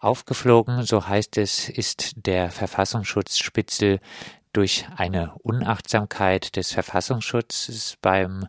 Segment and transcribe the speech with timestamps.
[0.00, 4.00] Aufgeflogen, so heißt es, ist der Verfassungsschutz Spitzel
[4.52, 8.46] durch eine Unachtsamkeit des Verfassungsschutzes beim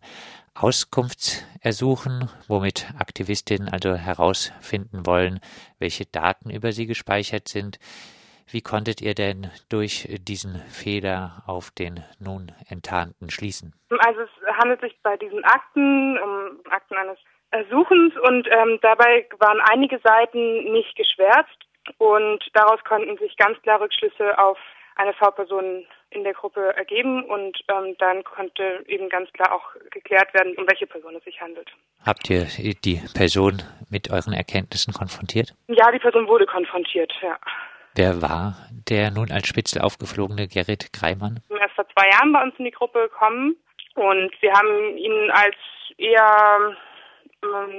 [0.55, 5.41] Auskunftsersuchen, womit Aktivistinnen also herausfinden wollen,
[5.77, 7.79] welche Daten über sie gespeichert sind.
[8.47, 13.73] Wie konntet ihr denn durch diesen Fehler auf den nun Enttarnten schließen?
[13.89, 17.17] Also es handelt sich bei diesen Akten um Akten eines
[17.51, 21.57] Ersuchens und ähm, dabei waren einige Seiten nicht geschwärzt
[21.97, 24.57] und daraus konnten sich ganz klar Rückschlüsse auf
[24.95, 30.33] eine V-Person in der Gruppe ergeben und ähm, dann konnte eben ganz klar auch geklärt
[30.33, 31.69] werden, um welche Person es sich handelt.
[32.05, 32.45] Habt ihr
[32.83, 35.53] die Person mit euren Erkenntnissen konfrontiert?
[35.67, 37.37] Ja, die Person wurde konfrontiert, ja.
[37.95, 38.55] Wer war
[38.89, 41.41] der nun als Spitzel aufgeflogene Gerrit Greimann?
[41.49, 43.57] Er ist vor zwei Jahren bei uns in die Gruppe gekommen
[43.95, 45.55] und wir haben ihn als
[45.97, 46.75] eher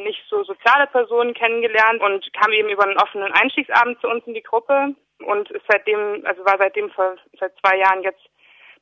[0.04, 4.34] nicht so soziale Person kennengelernt und kam eben über einen offenen Einstiegsabend zu uns in
[4.34, 8.22] die Gruppe und ist seitdem, also war seitdem vor seit zwei Jahren jetzt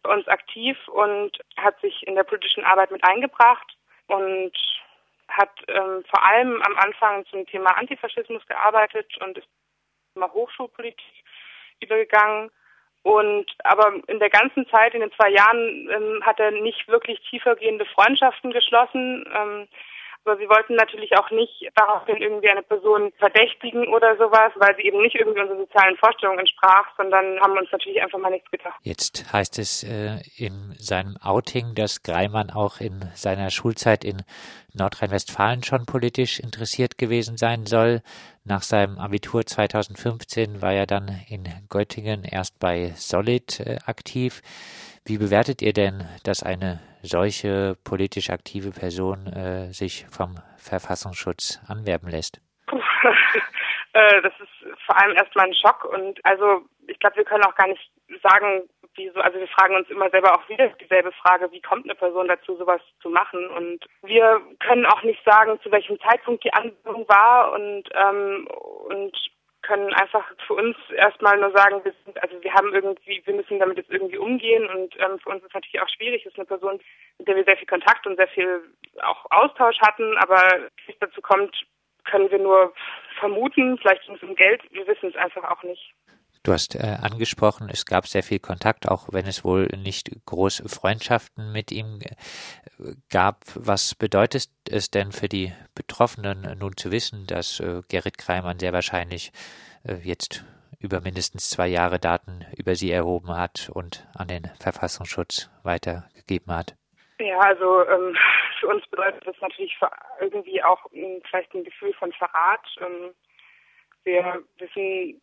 [0.03, 4.53] bei uns aktiv und hat sich in der politischen Arbeit mit eingebracht und
[5.28, 9.48] hat ähm, vor allem am Anfang zum Thema Antifaschismus gearbeitet und ist
[10.14, 11.25] immer Hochschulpolitik
[11.81, 12.51] übergegangen.
[13.03, 17.20] Und aber in der ganzen Zeit, in den zwei Jahren, ähm, hat er nicht wirklich
[17.31, 19.25] tiefergehende Freundschaften geschlossen.
[19.34, 19.69] Ähm,
[20.25, 24.83] aber sie wollten natürlich auch nicht daraufhin irgendwie eine Person verdächtigen oder sowas, weil sie
[24.83, 28.79] eben nicht irgendwie unseren sozialen Vorstellungen entsprach, sondern haben uns natürlich einfach mal nichts gedacht.
[28.83, 34.23] Jetzt heißt es äh, in seinem Outing, dass Greimann auch in seiner Schulzeit in
[34.75, 38.03] Nordrhein-Westfalen schon politisch interessiert gewesen sein soll.
[38.45, 44.43] Nach seinem Abitur 2015 war er dann in Göttingen erst bei Solid äh, aktiv.
[45.05, 52.11] Wie bewertet ihr denn, dass eine solche politisch aktive Person äh, sich vom Verfassungsschutz anwerben
[52.11, 52.41] lässt?
[53.92, 57.57] Äh, das ist vor allem erstmal ein Schock und also ich glaube, wir können auch
[57.57, 57.91] gar nicht
[58.23, 61.95] sagen, wieso, also wir fragen uns immer selber auch wieder dieselbe Frage, wie kommt eine
[61.95, 63.48] Person dazu, sowas zu machen?
[63.48, 68.47] Und wir können auch nicht sagen, zu welchem Zeitpunkt die Anwendung war und ähm,
[68.89, 69.17] und
[69.63, 73.59] können einfach für uns erstmal nur sagen, wir sind, also wir haben irgendwie, wir müssen
[73.59, 76.81] damit jetzt irgendwie umgehen und ähm, für uns ist natürlich auch schwierig, ist eine Person,
[77.19, 78.63] mit der wir sehr viel Kontakt und sehr viel
[79.03, 81.55] auch Austausch hatten, aber wie es dazu kommt,
[82.05, 82.73] können wir nur
[83.19, 85.92] vermuten, vielleicht ging es um Geld, wir wissen es einfach auch nicht.
[86.50, 90.68] Du hast äh, angesprochen, es gab sehr viel Kontakt, auch wenn es wohl nicht große
[90.68, 93.44] Freundschaften mit ihm äh, gab.
[93.55, 98.72] Was bedeutet es denn für die Betroffenen nun zu wissen, dass äh, Gerrit Kreimann sehr
[98.72, 99.30] wahrscheinlich
[99.86, 100.44] äh, jetzt
[100.80, 106.74] über mindestens zwei Jahre Daten über sie erhoben hat und an den Verfassungsschutz weitergegeben hat?
[107.20, 108.17] Ja, also ähm,
[108.58, 109.78] für uns bedeutet das natürlich
[110.20, 112.67] irgendwie auch ähm, vielleicht ein Gefühl von Verrat.
[112.80, 113.14] Ähm,
[114.02, 115.22] wir wissen,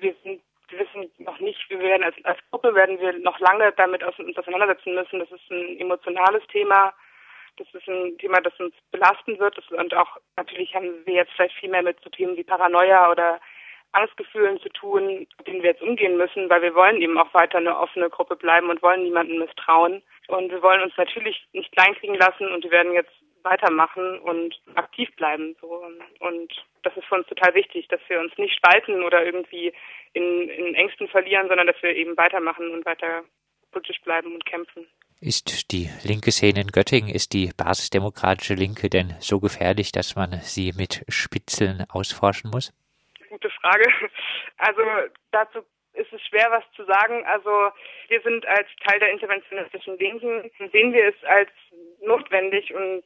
[0.00, 3.72] wir sind wir wissen noch nicht, wir werden als, als Gruppe werden wir noch lange
[3.72, 5.18] damit uns auseinandersetzen müssen.
[5.18, 6.92] Das ist ein emotionales Thema.
[7.56, 9.58] Das ist ein Thema, das uns belasten wird.
[9.70, 13.40] Und auch natürlich haben wir jetzt vielleicht viel mehr mit so Themen wie Paranoia oder
[13.92, 17.58] Angstgefühlen zu tun, mit denen wir jetzt umgehen müssen, weil wir wollen eben auch weiter
[17.58, 20.02] eine offene Gruppe bleiben und wollen niemandem misstrauen.
[20.28, 23.12] Und wir wollen uns natürlich nicht kleinkriegen lassen und wir werden jetzt
[23.42, 25.56] weitermachen und aktiv bleiben.
[25.60, 25.82] So.
[26.20, 26.52] Und
[26.82, 29.72] das ist für uns total wichtig, dass wir uns nicht spalten oder irgendwie
[30.12, 33.24] in, in Ängsten verlieren, sondern dass wir eben weitermachen und weiter
[33.72, 34.86] politisch bleiben und kämpfen.
[35.20, 40.40] Ist die linke Szene in Göttingen, ist die basisdemokratische Linke denn so gefährlich, dass man
[40.40, 42.72] sie mit Spitzeln ausforschen muss?
[43.28, 43.84] Gute Frage.
[44.62, 44.82] Also
[45.30, 45.60] dazu
[45.94, 47.24] ist es schwer, was zu sagen.
[47.24, 47.50] Also
[48.08, 51.48] wir sind als Teil der interventionistischen Linken, sehen wir es als
[52.02, 53.02] notwendig und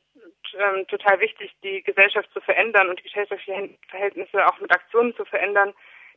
[0.59, 5.25] ähm, total wichtig, die Gesellschaft zu verändern und die gesellschaftlichen Verhältnisse auch mit Aktionen zu
[5.25, 5.75] verändern,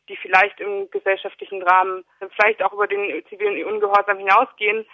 [0.09, 2.05] die vielleicht im gesellschaftlichen Rahmen,
[2.35, 4.85] vielleicht auch über den zivilen Ungehorsam hinausgehen.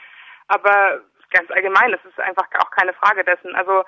[0.48, 3.56] Aber ganz allgemein, das ist einfach auch keine Frage dessen.
[3.56, 3.84] Also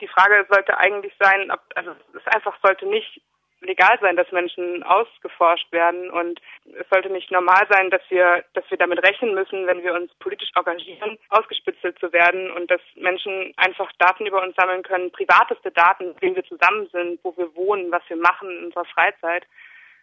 [0.00, 3.20] die Frage sollte eigentlich sein, ob, also es einfach sollte nicht
[3.60, 6.40] legal sein, dass Menschen ausgeforscht werden und
[6.78, 10.12] es sollte nicht normal sein, dass wir, dass wir damit rechnen müssen, wenn wir uns
[10.14, 15.70] politisch engagieren, ausgespitzelt zu werden und dass Menschen einfach Daten über uns sammeln können, privateste
[15.70, 19.46] Daten, mit denen wir zusammen sind, wo wir wohnen, was wir machen in unserer Freizeit.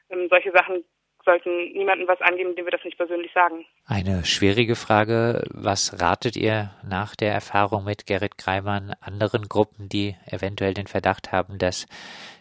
[0.10, 0.83] Ähm, solche Sachen
[1.27, 3.65] sollten niemandem was angeben, dem wir das nicht persönlich sagen.
[3.85, 5.44] Eine schwierige Frage.
[5.53, 11.33] Was ratet ihr nach der Erfahrung mit Gerrit Kreimann anderen Gruppen, die eventuell den Verdacht
[11.33, 11.85] haben, dass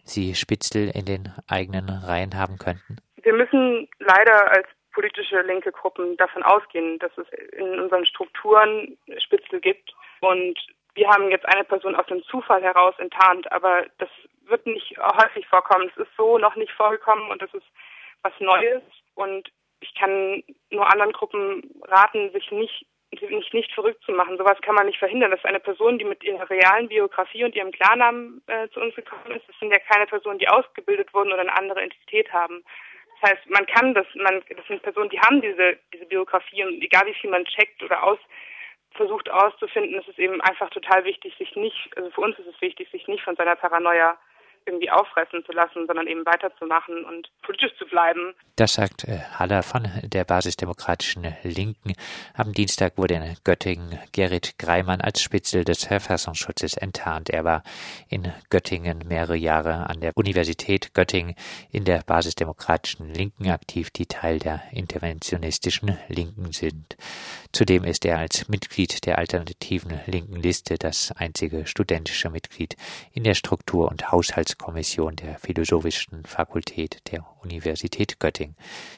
[0.05, 2.97] sie Spitzel in den eigenen Reihen haben könnten?
[3.23, 7.27] Wir müssen leider als politische linke Gruppen davon ausgehen, dass es
[7.59, 9.93] in unseren Strukturen Spitzel gibt.
[10.21, 10.59] Und
[10.95, 14.09] wir haben jetzt eine Person aus dem Zufall heraus enttarnt, aber das
[14.47, 15.91] wird nicht häufig vorkommen.
[15.91, 17.67] Es ist so noch nicht vorgekommen und das ist
[18.27, 18.83] was Neues.
[19.15, 19.49] Und
[19.81, 24.37] ich kann nur anderen Gruppen raten, sich nicht nicht, nicht verrückt zu machen.
[24.37, 25.31] Sowas kann man nicht verhindern.
[25.31, 28.95] Das ist eine Person, die mit ihrer realen Biografie und ihrem Klarnamen äh, zu uns
[28.95, 29.49] gekommen ist.
[29.49, 32.65] Das sind ja keine Personen, die ausgebildet wurden oder eine andere Identität haben.
[33.21, 36.83] Das heißt, man kann das, man, das sind Personen, die haben diese, diese Biografie und
[36.83, 38.19] egal wie viel man checkt oder aus,
[38.93, 42.61] versucht auszufinden, ist es eben einfach total wichtig, sich nicht, also für uns ist es
[42.61, 44.19] wichtig, sich nicht von seiner Paranoia
[44.67, 48.35] irgendwie auffressen zu lassen, sondern eben weiterzumachen und politisch zu bleiben.
[48.57, 51.93] Das sagt äh, Haller von der Basisdemokratischen Linken.
[52.35, 57.31] Am Dienstag wurde in Göttingen Gerrit Greimann als Spitzel des Verfassungsschutzes enttarnt.
[57.31, 57.63] Er war
[58.09, 61.35] in Göttingen mehrere Jahre an der Universität Göttingen
[61.71, 66.97] in der Basisdemokratischen Linken aktiv, die Teil der interventionistischen Linken sind.
[67.57, 72.77] Zudem ist er als Mitglied der alternativen linken Liste das einzige studentische Mitglied
[73.13, 78.57] in der Struktur- und Haushalts Kommission der Philosophischen Fakultät der Universität Göttingen.